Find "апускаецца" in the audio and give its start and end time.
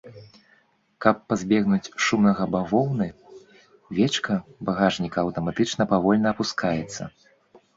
6.37-7.03